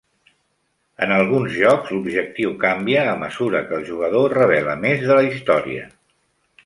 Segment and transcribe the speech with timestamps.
[1.07, 5.89] En alguns jocs, l'objectiu canvia a mesura que el jugador revela més de la història.